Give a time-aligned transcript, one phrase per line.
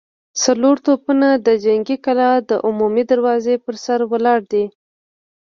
[0.43, 4.65] څلور توپونه د جنګي کلا د عمومي دروازې پر سر ولاړ دي.